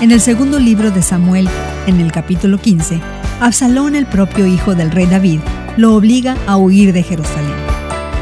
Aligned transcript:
En 0.00 0.12
el 0.12 0.20
segundo 0.20 0.60
libro 0.60 0.92
de 0.92 1.02
Samuel, 1.02 1.48
en 1.88 1.98
el 1.98 2.12
capítulo 2.12 2.58
15, 2.58 3.00
Absalón, 3.40 3.96
el 3.96 4.06
propio 4.06 4.46
hijo 4.46 4.76
del 4.76 4.92
rey 4.92 5.06
David, 5.06 5.40
lo 5.76 5.96
obliga 5.96 6.36
a 6.46 6.56
huir 6.56 6.92
de 6.92 7.02
Jerusalén. 7.02 7.56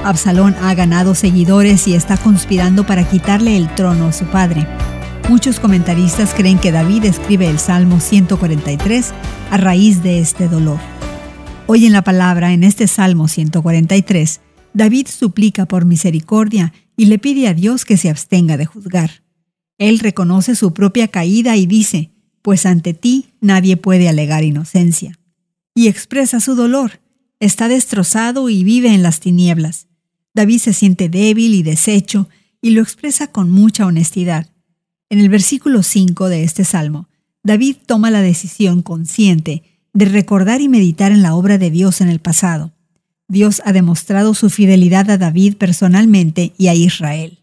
Absalón 0.03 0.57
ha 0.63 0.73
ganado 0.75 1.15
seguidores 1.15 1.87
y 1.87 1.93
está 1.93 2.17
conspirando 2.17 2.87
para 2.87 3.07
quitarle 3.07 3.59
el 3.59 3.69
trono 3.75 4.07
a 4.07 4.13
su 4.15 4.25
padre. 4.25 4.67
Muchos 5.29 5.61
comentaristas 5.61 6.33
creen 6.33 6.59
que 6.59 6.73
David 6.73 7.05
escribe 7.05 7.47
el 7.47 7.59
Salmo 7.59 8.01
143 8.01 9.13
a 9.51 9.57
raíz 9.59 10.03
de 10.03 10.21
este 10.21 10.49
dolor. 10.49 10.79
Hoy 11.67 11.85
en 11.85 11.93
la 11.93 12.03
palabra, 12.03 12.55
en 12.55 12.65
este 12.65 12.87
Salmo 12.87 13.29
143, 13.29 14.41
David 14.73 15.09
suplica 15.09 15.67
por 15.67 15.85
misericordia 15.85 16.73
y 16.97 17.05
le 17.05 17.19
pide 17.19 17.49
a 17.49 17.53
Dios 17.53 17.85
que 17.85 17.99
se 17.99 18.09
abstenga 18.09 18.57
de 18.57 18.65
juzgar. 18.65 19.26
Él 19.79 19.99
reconoce 19.99 20.55
su 20.55 20.73
propia 20.73 21.09
caída 21.09 21.57
y 21.57 21.67
dice, 21.67 22.11
pues 22.43 22.65
ante 22.67 22.95
ti 22.95 23.35
nadie 23.41 23.77
puede 23.77 24.09
alegar 24.09 24.45
inocencia. 24.45 25.19
Y 25.75 25.89
expresa 25.89 26.41
su 26.41 26.55
dolor. 26.55 27.01
Está 27.41 27.69
destrozado 27.69 28.49
y 28.49 28.65
vive 28.65 28.95
en 28.95 29.03
las 29.03 29.21
tinieblas. 29.21 29.89
David 30.33 30.59
se 30.61 30.73
siente 30.73 31.09
débil 31.09 31.55
y 31.55 31.63
deshecho 31.63 32.29
y 32.63 32.71
lo 32.71 32.83
expresa 32.83 33.31
con 33.33 33.51
mucha 33.51 33.87
honestidad. 33.87 34.49
En 35.11 35.19
el 35.19 35.29
versículo 35.29 35.83
5 35.83 36.29
de 36.29 36.45
este 36.45 36.65
salmo, 36.65 37.09
David 37.43 37.77
toma 37.87 38.11
la 38.11 38.23
decisión 38.23 38.83
consciente 38.83 39.63
de 39.93 40.05
recordar 40.07 40.61
y 40.61 40.69
meditar 40.69 41.13
en 41.13 41.23
la 41.23 41.35
obra 41.35 41.59
de 41.59 41.71
Dios 41.71 42.01
en 42.01 42.09
el 42.09 42.19
pasado. 42.19 42.73
Dios 43.29 43.63
ha 43.65 43.73
demostrado 43.73 44.35
su 44.35 44.51
fidelidad 44.51 45.11
a 45.11 45.19
David 45.19 45.57
personalmente 45.57 46.53
y 46.59 46.69
a 46.69 46.75
Israel. 46.75 47.41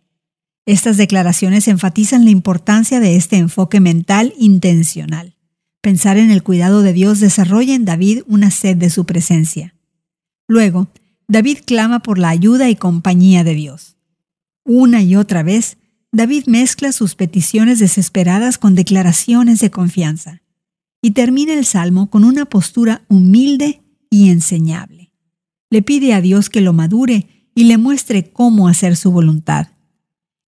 Estas 0.65 0.97
declaraciones 0.97 1.67
enfatizan 1.67 2.23
la 2.23 2.31
importancia 2.31 2.99
de 2.99 3.15
este 3.15 3.37
enfoque 3.37 3.79
mental 3.79 4.33
intencional. 4.37 5.35
Pensar 5.81 6.17
en 6.17 6.31
el 6.31 6.43
cuidado 6.43 6.81
de 6.81 6.93
Dios 6.93 7.19
desarrolla 7.19 7.75
en 7.75 7.83
David 7.83 8.21
una 8.27 8.49
sed 8.49 8.77
de 8.77 8.89
su 8.89 9.05
presencia. 9.05 9.75
Luego, 10.47 10.87
David 11.27 11.59
clama 11.65 11.99
por 11.99 12.17
la 12.17 12.29
ayuda 12.29 12.69
y 12.69 12.75
compañía 12.75 13.43
de 13.43 13.55
Dios. 13.55 13.97
Una 14.63 15.01
y 15.01 15.17
otra 15.17 15.43
vez, 15.43 15.77
David 16.13 16.45
mezcla 16.47 16.93
sus 16.93 17.15
peticiones 17.15 17.79
desesperadas 17.79 18.57
con 18.57 18.75
declaraciones 18.75 19.59
de 19.59 19.71
confianza 19.71 20.41
y 21.01 21.11
termina 21.11 21.53
el 21.53 21.65
salmo 21.65 22.09
con 22.09 22.23
una 22.23 22.45
postura 22.45 23.01
humilde 23.09 23.81
y 24.09 24.29
enseñable. 24.29 25.11
Le 25.69 25.81
pide 25.81 26.13
a 26.13 26.21
Dios 26.21 26.49
que 26.49 26.61
lo 26.61 26.71
madure 26.71 27.49
y 27.55 27.65
le 27.65 27.77
muestre 27.77 28.31
cómo 28.31 28.69
hacer 28.69 28.95
su 28.95 29.11
voluntad. 29.11 29.72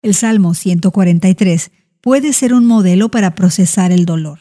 El 0.05 0.13
Salmo 0.13 0.53
143 0.53 1.71
puede 1.99 2.31
ser 2.31 2.53
un 2.53 2.67
modelo 2.67 3.09
para 3.09 3.33
procesar 3.33 3.91
el 3.91 4.05
dolor. 4.05 4.37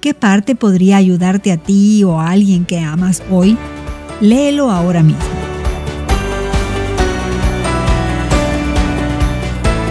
¿Qué 0.00 0.14
parte 0.14 0.54
podría 0.54 0.96
ayudarte 0.96 1.52
a 1.52 1.58
ti 1.58 2.02
o 2.04 2.18
a 2.18 2.30
alguien 2.30 2.64
que 2.64 2.78
amas 2.78 3.22
hoy? 3.30 3.58
Léelo 4.22 4.70
ahora 4.70 5.02
mismo. 5.02 5.22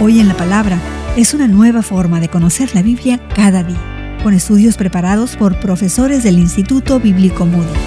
Hoy 0.02 0.18
en 0.18 0.26
la 0.26 0.36
palabra 0.36 0.80
es 1.16 1.32
una 1.32 1.46
nueva 1.46 1.82
forma 1.82 2.18
de 2.18 2.28
conocer 2.28 2.74
la 2.74 2.82
Biblia 2.82 3.20
cada 3.36 3.62
día, 3.62 4.18
con 4.24 4.34
estudios 4.34 4.76
preparados 4.76 5.36
por 5.36 5.60
profesores 5.60 6.24
del 6.24 6.40
Instituto 6.40 6.98
Bíblico 6.98 7.46
Moody. 7.46 7.78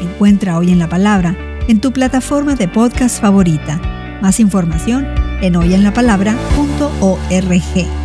Encuentra 0.00 0.58
Hoy 0.58 0.70
en 0.70 0.78
la 0.78 0.88
palabra 0.88 1.36
en 1.66 1.80
tu 1.80 1.92
plataforma 1.92 2.54
de 2.54 2.68
podcast 2.68 3.20
favorita. 3.20 3.80
Más 4.22 4.38
información 4.38 5.21
en 5.42 5.56
hoyenlapalabra.org. 5.56 8.01